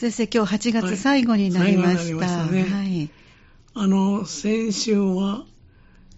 [0.00, 2.46] 先生、今日8月最後になりました。
[2.46, 3.10] ねはい。
[3.74, 5.44] あの、先週は、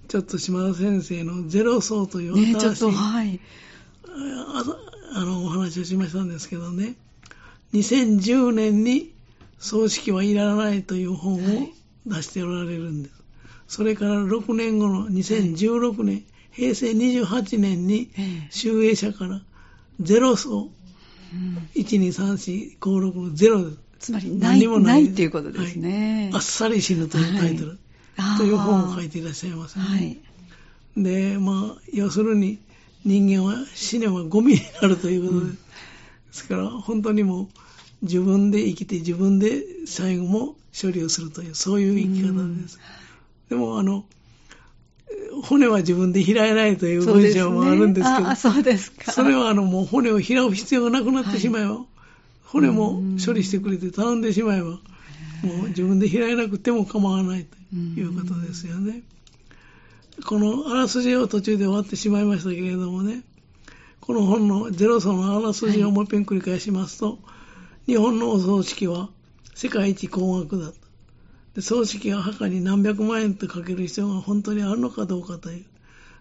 [0.06, 3.40] ちょっと島田先生のゼロ層というねちょっと、新しい、はい。
[4.06, 4.64] あ
[5.16, 6.94] あの、お話をしましたんですけどね、
[7.72, 9.12] 2010年に
[9.58, 11.38] 葬式はいらないという本を
[12.06, 13.14] 出しておられるんです。
[13.66, 16.22] それから6年後の2016年、
[16.52, 19.42] 平成28年にええ集英社から
[20.00, 20.70] ゼロ層、
[21.32, 23.78] うん123456のゼロです。
[23.98, 26.30] つまり、ない、何にもなないいっていうことですね。
[26.34, 27.78] あっさり死ぬというタイトル、はい
[28.36, 29.84] という本を書いていらっしゃいますね。
[29.84, 30.18] はい。
[30.96, 32.58] で、まあ、要するに
[33.04, 35.58] 人間は死ねばゴミになるということで、うんで
[36.32, 37.48] すから本当にもう
[38.02, 42.78] 自分で生きて自分で最後も処理をするという、そういう生き方です。
[43.50, 44.04] でも、あの、
[45.42, 49.12] 骨は自分で開えないという文章もあるんですけど、あ、そうですか。
[49.12, 51.80] それはあのもう骨を開く必要がなくなってしまえば、
[52.44, 54.78] 骨も処理してくれて頼んでしまえば、も
[55.64, 59.02] う自分で開えなくても構わないということですよね。
[60.24, 63.22] このあらすじを途中で終わってしまいましたけれどもね、
[64.00, 67.18] この本のゼロ層のあらすじをもう一遍繰り返しますと、
[67.86, 69.08] 日本のお葬式は
[69.54, 70.81] 世界一高額だと。
[71.54, 75.64] で葬式や墓に何百万円とかける必要が本当にあるのかどうかという。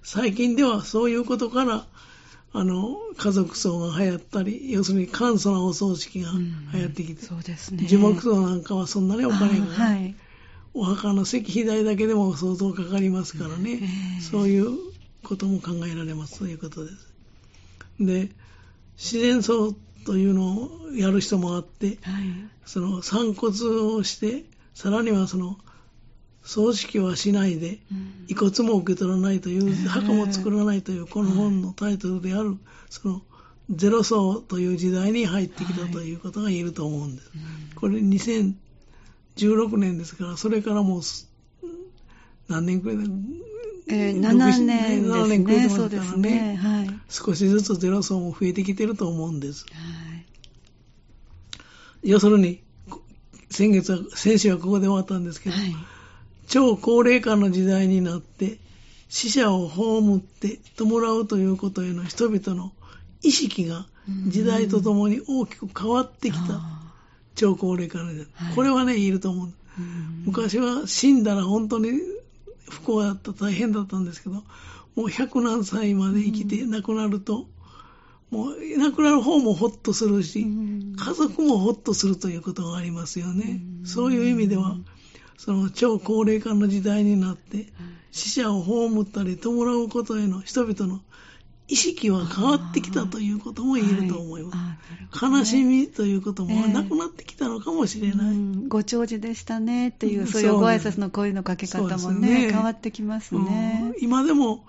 [0.04, 1.86] 最近ではそういうことから、
[2.54, 6.32] あの、家族葬が流行ったり、要するに簡素なお葬式が
[6.74, 7.86] 流行ってきて、そうですね。
[7.86, 10.16] 樹木葬なんかはそんなにお金が、あはい。
[10.74, 13.86] お墓の石碑代だけでも相当かかりますからね、え
[14.20, 14.78] えそういう
[15.24, 17.08] ことも考えられますということです。
[18.00, 18.30] で、
[18.98, 19.74] 自然葬
[20.06, 22.26] というのをやる人もあって、はい。
[22.66, 23.66] その散骨
[23.96, 24.44] をして、
[24.74, 25.58] さらにはその
[26.44, 32.56] 葬式はしないで、うん遺骨も受け取らないという、ええ墓も作らないという、この本のタイトルである、
[32.90, 33.22] その
[33.70, 37.32] ゼロ層という時代に入ってきたということが言えると思うんです。
[37.76, 38.56] これ2016
[39.78, 41.30] 年ですから、それからもうす
[42.48, 43.04] 何年くらいだ？
[43.88, 45.40] えー、六7年7ですね。
[45.40, 46.58] 年そうですね。
[46.62, 46.86] はい。
[46.88, 47.00] はい。
[47.10, 49.66] 少しずつゼロ層も増えてきてると思うんです。
[52.04, 52.62] 要するに、こ
[53.51, 55.75] 先月は、先週はここで終わったんですけど、はい。
[56.47, 58.57] 超高齢化の時代になって、
[59.09, 62.72] 死者を葬って弔うということへの人々の
[63.22, 63.85] 意識が
[64.28, 66.94] 時代とともに大きく変わってきたあ
[67.35, 68.28] 超高齢化の時代。
[68.34, 69.47] はいこれはね、言えると思う。
[69.47, 71.91] ーうん昔は死んだら本当に
[72.69, 74.44] 不幸だった、大変だったんですけど、も
[74.95, 77.47] う100何歳まで生きて亡くなると、
[78.31, 80.96] もう亡くなる方もほっとするし、うん。
[80.96, 83.62] 家族もほっとするということがありますよね。
[83.81, 83.86] うん。
[83.86, 84.78] そういう意味では、
[85.38, 87.68] その超高齢化の時代になって、
[88.12, 89.52] 死者を葬ったり弔
[89.84, 91.02] うことへの人々の
[91.68, 94.58] 意識は変わってきたということも言えると思います。
[94.58, 95.31] はい。
[95.31, 95.38] ね。
[95.40, 98.28] 悲しみということもええなくなってきたのかもしれない。
[98.28, 98.69] うん。
[98.69, 100.28] ご長寿でしたねっていうう、ん。
[100.28, 102.52] そういうご挨拶の声のかけ方もね、ね。
[102.52, 103.94] 変わってきますね。
[103.98, 104.03] うん。
[104.03, 104.66] 今でも、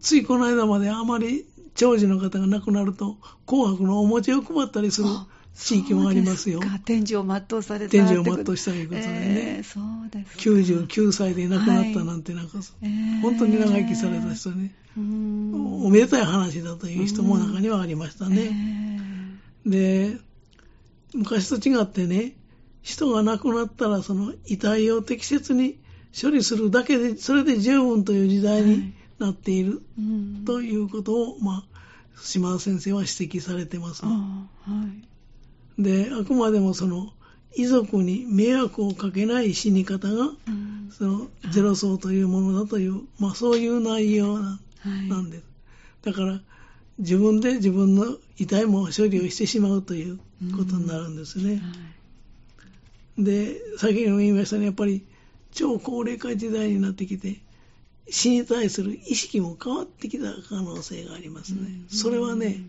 [0.00, 1.44] ついこの間まであまり
[1.74, 3.16] 長寿の方が亡くなると、
[3.46, 6.62] 紅白のお餅を配ったりするあ地域もありますよ。
[6.62, 6.78] すか。
[6.84, 9.56] 天寿を全うされた天寿を全うしたということでね。
[9.58, 10.42] えーそうですか。
[10.42, 13.20] 99歳で亡くなったなんてなんか、えー。
[13.20, 15.84] 本当に長生きされた人ね、うん。
[15.84, 19.38] おめでたい話だという人も中にはありましたね。
[19.66, 20.16] で、
[21.14, 22.34] 昔と違ってね、
[22.82, 25.78] 人が亡くなったらその遺体を適切に
[26.20, 29.82] 処理するだけで、それで十分という時代になっている
[30.46, 31.80] ということを、まあ、
[32.20, 34.08] 島田先生は指摘されてますあ。
[34.08, 34.48] は
[35.78, 37.12] いで、あくまでもその
[37.54, 44.58] 遺族に迷惑をかけない死に方が、うんそのゼロ層というものだという、まあそういう内容な
[45.22, 45.44] んです。
[46.02, 46.40] だから、
[46.98, 50.18] 自分で自分の遺体も処理をしてしまうという
[50.54, 51.52] ことになるんですね。
[51.52, 51.60] はい
[53.18, 55.04] で、先にも言いましたね、やっぱり
[55.52, 57.40] 超高齢化時代になってきて、
[58.08, 61.60] 死に対する意識も変わってきた可能性がありますね。
[61.88, 62.60] それはね、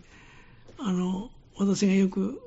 [0.78, 2.40] あの、私がよく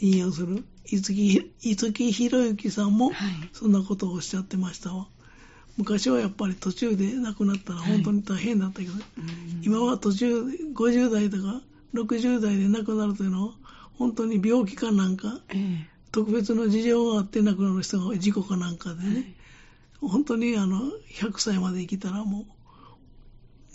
[0.00, 3.50] 引用する、五木ひろゆきさんもはい。
[3.52, 5.06] そんなことをおっしゃってましたわ。
[5.76, 9.62] 昔はやっぱり途中で亡くなったら本当に大変だったけど、うん。
[9.62, 11.62] 今は途中で50代とか
[11.94, 13.54] 60代で亡くなるというのは、
[13.98, 15.92] 本当に病気かなんか、ええ。
[16.10, 19.34] 特別の事情があって亡くなる人が事故かなんかでね、
[20.08, 20.80] 本当にあの
[21.14, 22.44] 100歳まで生きたらも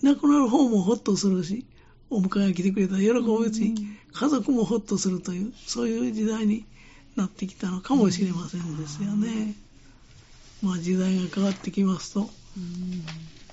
[0.03, 1.65] う、亡くなる方もほっとするし、
[2.09, 3.74] お迎えが来てくれたら喜ぶし、
[4.13, 6.65] 家族もほっとするという、そういう時代に
[7.15, 9.56] なってきたのかもしれませんですよね。
[10.62, 12.27] まあ時代が変わってきますと、うん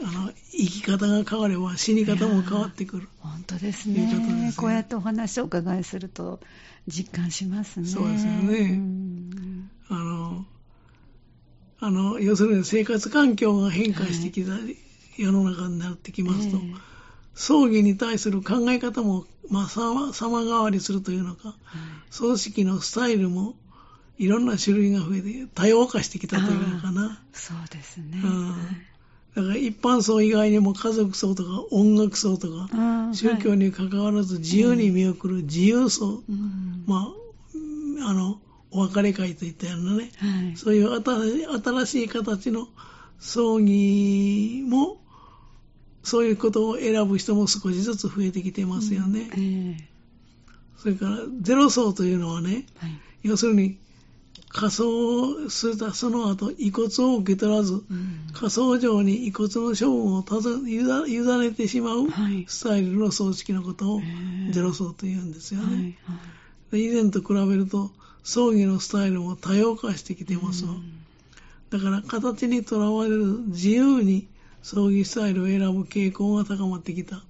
[0.00, 3.09] あの生き方が変われば死に方も変わってくる。
[3.21, 6.41] 本当ですねねこうやってお話をお伺いすると
[6.88, 7.87] 実感しますね。
[7.87, 8.94] そうですよねうん
[11.85, 14.53] あの、要するに生活環境が変化してきた
[15.19, 16.75] 世の中になってきますと、ええ。
[17.35, 21.55] 葬儀に対する考え方も、まあ、様様変わりするというのか、
[22.09, 23.55] 葬式のスタイルも
[24.17, 27.23] いろんな種類が増えて多様化してきたというのかな。
[27.35, 28.19] そうですね。
[28.25, 28.87] うん。
[29.35, 33.15] だから一般葬以外にも家族葬とか音楽葬とか、はい。
[33.15, 36.85] 宗教に関わらず自由に見送る自由葬、うん。
[36.87, 37.13] ま
[38.03, 38.41] あ、あの、
[38.75, 40.56] お別れ会といったようなね、はい。
[40.56, 42.69] そういう新新しい形の
[43.21, 44.99] 葬儀も、
[46.03, 49.31] そういうことを選ぶ人も少しずつ増えてきてますよね。
[49.37, 49.88] ええ
[50.76, 52.91] それから、ゼロ葬というのはね、はい。
[53.23, 53.79] 要するに、
[54.49, 64.00] 火葬をしたその後、遺骨を受け取らず、うん火葬場に遺骨の処分をたず委委ねてしまうはいスタイルの葬式のことを
[64.50, 65.76] ゼロ葬と言うんですよはい。
[65.76, 65.99] ね。
[66.73, 67.93] で以前と比べると
[68.25, 70.73] 葬儀のスタイルも多様化してきてますわ。
[70.73, 71.05] うん
[71.71, 74.29] だから形にとらわれる自由に
[74.62, 77.25] 葬儀スタイルを選ぶ傾向が高まってきた。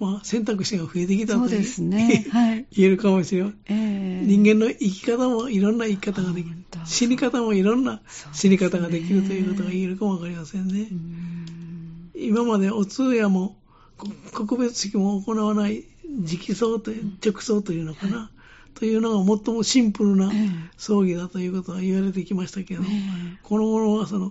[0.00, 3.54] まあ選択肢が増えてきたとねはい 言えるかもしれない。
[3.66, 6.56] ええ人間の生き方もいろんな生き方ができる。
[6.86, 8.02] 死に方もいろんな
[8.32, 10.88] 死に方ができるということが言えるかもわかりませんね。
[10.90, 13.56] うん今までお通夜も
[13.96, 18.32] こ告別式も行わない直葬という直葬というのかな、
[18.78, 24.30] というのが最もシンプルなええ葬儀だということは言われてきましたけど、ええこの頃はその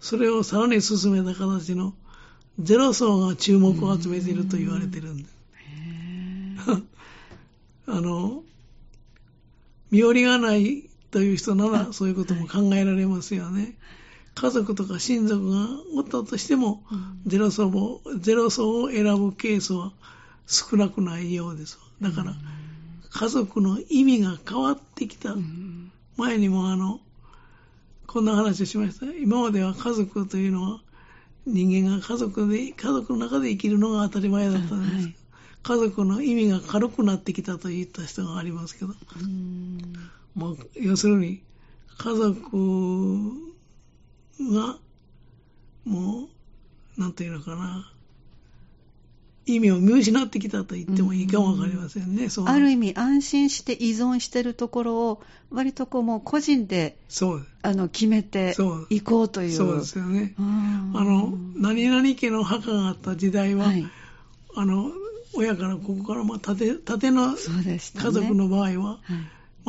[0.00, 1.92] それをさらに進めた形の
[2.60, 5.34] ゼロ層が注目を集めていると言われてるんです。
[7.86, 8.44] あの、
[9.90, 13.76] 身寄りがないという人ならそういうことも考えられますよね。
[14.36, 15.66] 家族とか親族が
[15.96, 16.84] おったとしても、
[17.26, 19.92] ゼロ層を、ゼロ層を選ぶケースは
[20.46, 21.80] 少なくないようです。
[22.00, 22.36] だから、
[23.10, 25.32] 家族の意味が変わってきた。
[25.32, 27.00] うん前にもあの、
[28.06, 29.06] こんな話をしました。
[29.06, 30.80] 今までは家族というのは、
[31.46, 35.04] 人間が家族で、家族の中で生きるのが当たり前だったんです。
[35.04, 35.14] はい
[35.62, 39.82] 家族の意味が軽くなってきたと言った人がありますけど、うん
[40.34, 41.42] もう要するに、
[41.98, 42.40] 家族
[44.40, 44.78] が、
[45.84, 46.28] も
[46.96, 47.92] う、なんていうのかな、
[49.54, 52.28] 意味を見失ってきたと言ってもいいかもわかりませんね。
[52.28, 58.54] そうある意味安心して依存してるところを割とこうもう個人でそうあの決めて
[58.90, 59.52] いこうという。
[59.52, 60.34] そうですよね。
[60.38, 63.86] うんあの、何々家の墓があった時代は、はい。
[64.56, 64.90] あの、
[65.34, 67.36] 親からここから、まあ、縦、縦の。
[67.36, 68.98] 家族の場合は、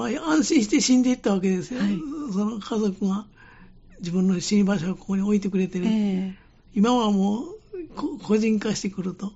[0.04, 0.12] はい。
[0.18, 1.82] まあ、安心して死んでいったわけですよ。
[1.82, 2.00] はい
[2.32, 3.26] その家族が
[4.00, 5.86] 自分の死に場所をここに置いてくれてる。
[5.88, 6.34] え
[6.74, 7.46] 今はもう
[7.94, 9.34] こ個人化してくると、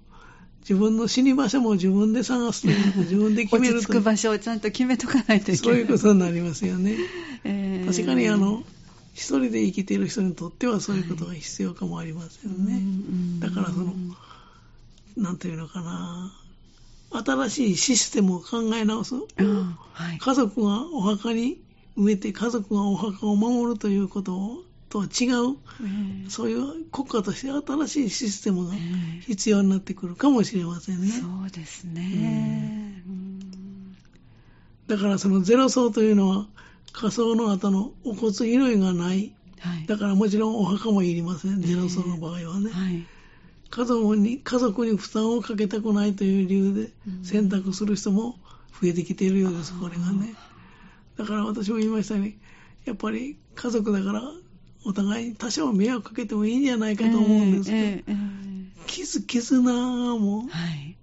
[0.67, 5.57] 自分の死に場所も自分で探すというか、 自分でえ決めると落ち着く場所をちゃんと決めとかないといけない。
[5.57, 6.97] そういうことになりますよね。
[7.43, 8.63] ええ確かにあの、
[9.13, 12.73] 一人で生きている人にとってはそういうことが必要かもありませんね。
[12.73, 13.93] うんだからその、
[15.17, 16.33] なんていうのかな、
[17.11, 19.15] 新しいシステムを考え直す。
[19.15, 20.17] うんはい。
[20.17, 21.61] 家族がお墓に
[21.95, 24.63] 埋めて、家族がお墓を守るということ
[24.95, 31.09] とは違う、ええそういう国家として新しいシステムがええ必要になってくるかもしれませんね。
[31.09, 33.03] そうですね。
[33.07, 33.95] うん
[34.87, 36.47] だからそのゼロ層というのは、
[36.93, 39.33] 火葬の後のお骨拾いがない。
[39.59, 39.87] はい。
[39.87, 41.59] だからもちろんお墓もいりません。
[41.59, 42.69] ゼロ層の場合はね。
[42.69, 43.03] はい。
[43.71, 46.91] 家族に、家族に負担をかけたくないという理由で
[47.23, 48.37] 選択する人も
[48.79, 50.35] 増えてきているようです、これがね。
[51.17, 52.37] だから私も言いましたように、
[52.85, 54.21] やっぱり家族だから
[54.85, 58.44] お互いに多少迷惑かけてもいいんじゃないかと思うんですけど、ええええ。
[58.85, 59.61] 絆、
[60.19, 60.45] も。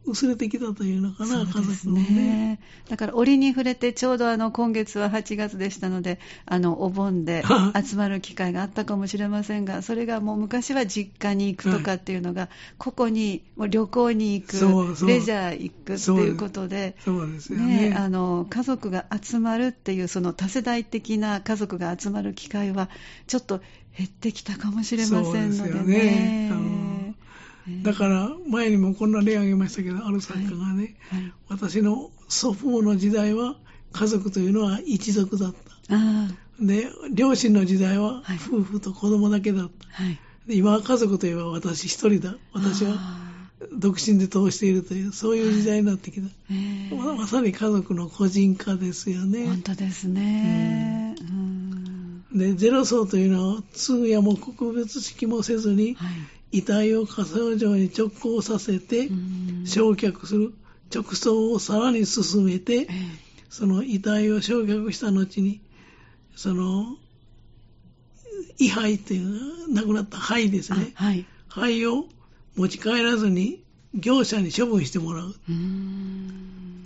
[0.05, 2.03] 薄れてきたというのかな、家そうです族のね。
[2.11, 2.61] ね。
[2.89, 7.45] だから折に触れて、ちょうどあの今月は8月でしたので、あのお盆で
[7.89, 12.49] 集まる機会があったかもしれませんが、それがもう昔は実家に行くとかっていうのが、
[12.79, 22.89] ここにもう旅行に行く、レジャー行くっていうことで、家族が集まるっていうその多世代的な家族が集まる機会は
[23.29, 23.61] ちょっと
[23.97, 26.82] 減ってきたかもしれませんのでね
[27.83, 31.33] だから前にもこんな例挙げましたけど、ある作家がね、はい。
[31.49, 33.57] 私の祖父母の時代は
[33.93, 35.53] 家族というのは一族だっ
[35.89, 35.95] た。
[35.95, 36.29] あ
[36.61, 38.39] で、両親の時代ははい。
[38.49, 39.87] 夫婦と子供だけだった。
[39.89, 40.19] あはい。
[40.47, 42.35] で今は家族といえば私一人だ。
[42.53, 43.33] 私はあ
[43.73, 46.29] 独身で通しているという、そういう時代になってきた。
[46.97, 49.47] ままさに家族の個人化ですよね。
[49.47, 52.25] 本当ですね、うん。
[52.35, 56.13] で、ゼロ層というのは通夜も告別式もせずに、はい
[56.53, 60.55] 遺体を火葬場に直行させて、うん焼却する。
[60.95, 62.87] 直葬をさらに進めてえ、え
[63.49, 65.63] その遺体を焼却した後に、
[66.37, 66.99] その、
[68.59, 70.93] 位牌っていう亡くなった灰ですね。
[70.95, 71.25] はい。
[71.49, 72.05] 灰を
[72.57, 73.63] 持ち帰らずに
[73.95, 75.35] 業者に処分してもらう。
[75.49, 75.53] う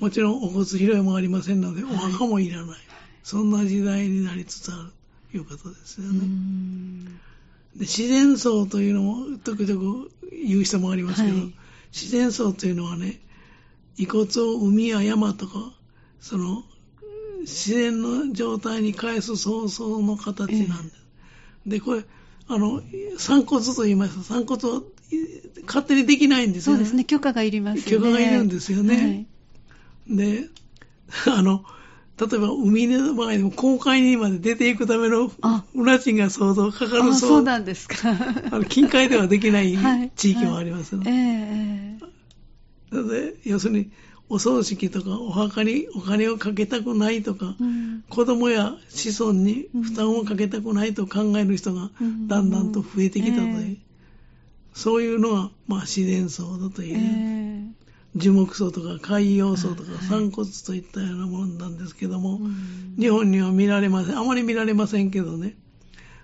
[0.00, 2.68] もちろんお骨拾いもありませんので、お墓もいらない。
[2.68, 2.78] はい、
[3.24, 4.92] そんな時代になりつつある
[5.30, 6.20] ということですよね。
[7.76, 10.06] で自然葬というのも時々
[10.44, 11.54] 言う人もありますけど、はい、
[11.92, 13.20] 自然葬というのはね、
[13.96, 15.72] 遺骨を海や山とか、
[16.20, 16.64] その
[17.40, 21.06] 自然の状態に返す葬送の形なんです。
[21.66, 22.04] えー、で、これ、
[22.48, 22.82] あの、
[23.18, 24.84] 散骨と言います散骨を
[25.66, 26.78] 勝手にできないんですよね。
[26.78, 27.90] そうですね、許可がいりますよね。
[27.90, 29.26] 許可がいるんですよね。
[30.08, 30.48] はい、で、
[31.26, 31.64] あの、
[32.18, 35.30] 例えば海の場合でも公海にまで出ていくための
[35.74, 37.14] 船賃が相当かかるそう。
[37.14, 37.96] そうなんですか。
[38.50, 39.76] あの近海ではできない
[40.16, 41.10] 地域もありますので。
[41.10, 41.98] はいはい、え
[42.90, 43.90] ので、要するに、
[44.28, 51.90] お葬式とかお墓にお金をかけたくないとか、うん、子供や子孫に負担をかけたくないと考える人が
[52.26, 53.60] だんだんと増えてきたという、うん。
[53.60, 53.76] えー、
[54.74, 57.45] そういうのは、まあ、自然葬だという、えー、
[58.16, 62.40] 樹木葬とか海洋葬とか散骨といったようなものなんですけども、
[62.98, 64.18] 日本には見られません。
[64.18, 65.54] あまり見られませんけどね。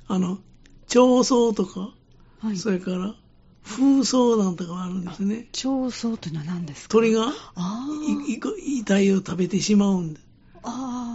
[0.08, 0.38] あの
[0.88, 1.90] 長葬とか、
[2.40, 3.14] はい、それから
[3.64, 5.48] 風葬なんとかあるんですね。
[5.52, 6.92] 長葬というのは何ですか？
[6.92, 7.32] 鳥が
[8.58, 10.20] 遺体を食べてしまうんで。
[10.20, 10.26] す。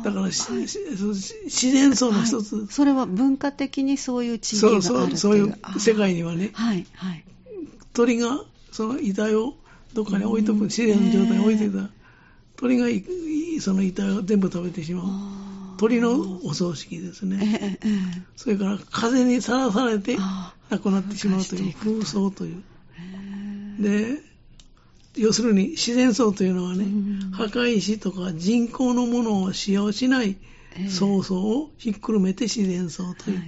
[0.04, 7.24] だから、はい、自然層の一つ、はい、それは文化的にそういう地域があるそうそうそういう世界にはね、はいはい、
[7.94, 8.42] 鳥が
[8.72, 9.56] その遺体を
[9.98, 11.82] どっかに置いとく、自然の状態に置いてた、え。
[11.82, 11.90] ー、
[12.56, 12.86] 鳥が
[13.60, 15.78] その遺体を全部食べてしまう。
[15.80, 17.80] 鳥のお葬式ですね、
[18.36, 20.16] それから風にさらされて
[20.70, 22.64] 亡くなってしまうという風葬という。
[23.80, 24.20] で、
[25.16, 26.86] 要するに自然葬というのはね、
[27.32, 30.38] 墓石とか人工のものを使用しない
[30.92, 33.42] 葬層をひっくるめて自然葬という。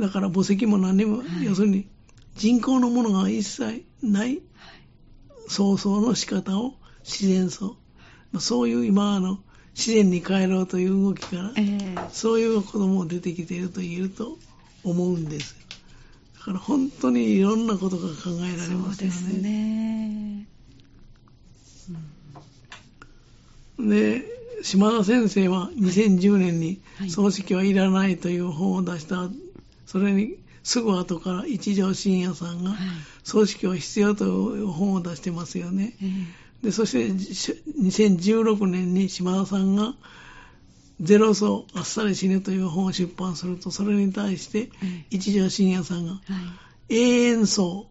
[0.00, 1.86] だから墓石も何にも、要するに
[2.34, 4.40] 人工のものが一切ない
[5.48, 6.74] 葬送の仕方を
[7.04, 7.76] 自然葬。
[8.38, 9.38] そういう今あの
[9.74, 11.52] 自然に帰ろうという動きから、
[12.10, 14.38] そういうことも出てきていると言えると
[14.84, 15.66] 思うんです。
[16.46, 19.10] から本当にいろんなことが考えられますよね。
[19.10, 20.46] そうですね。
[23.78, 24.24] で、
[24.62, 29.28] 島田先生は2010年に葬式はいらないという本を出した、
[29.86, 30.36] それに
[30.66, 32.74] すぐ後から一条信也さんが
[33.22, 35.94] 葬式は必要という本を出してますよね。
[36.60, 39.94] で、そして2016年に島田さんが
[41.00, 44.68] ゼロ層あっさり死ぬという本を出版すると、それに対して、
[45.08, 46.20] 一条信也さんが、
[46.88, 47.86] 永遠層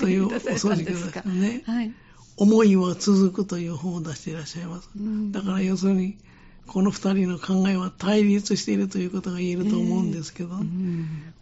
[0.00, 1.92] というお葬式を出したね、はい、
[2.38, 4.90] 思いは続くという本を出していらっしゃいます。
[5.30, 6.18] だから要するに、
[6.66, 10.50] この二人の考えは対立しているということが言えると思うんですけど、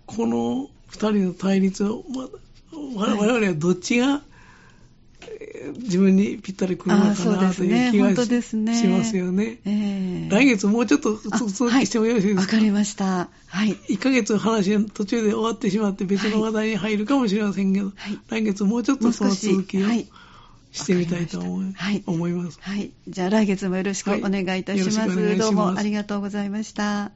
[0.06, 2.28] この二人の対立を、ま、
[2.96, 4.22] 我々はどっちが
[5.78, 7.14] 自分にぴったりくるのかな
[7.52, 9.58] という気がし,、ますよね。
[9.64, 12.40] えー、来月もうちょっと続きしてもよろしいですか？
[12.40, 13.28] わ、はい、かりました。
[13.46, 13.74] はい。
[13.74, 19.86] 1ヶ月話が途中で終わってしまって別の話題に入るかもしれませんけど、はい、来月もうちょっとその続きを、
[20.72, 22.58] してみたいと思い,、はい、思います。
[22.60, 22.92] はい。
[23.08, 24.98] じゃあ来月もよろしくお願いいたします。
[24.98, 27.10] はい、どうもありがとうございました。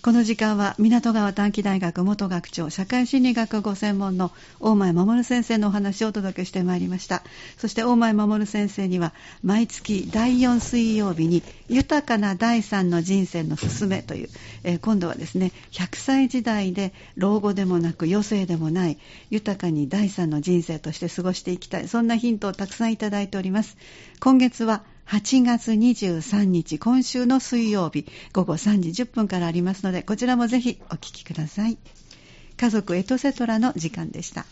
[0.00, 7.24] この時間は港川短期大学元学長社会心理学ご専門の大前守先生のお話をお届けしてまいりました。
[7.56, 9.12] そして大前守先生には
[9.42, 14.28] 毎月第4水曜日に豊かな第3の人生のすすめという、
[14.62, 18.98] えー、今度はですね100歳時代で老後でもなく余生でもない
[19.30, 21.88] 豊かに第3の人生として過ごしていきたい。
[21.88, 23.76] そんなヒントをたくさんいただいております。
[24.20, 31.78] 今月は8月23日、今週の水曜日、午後3時10分からありますので、こちらもぜひお聞きください。
[32.58, 34.44] 家族エトセトラの時間でした。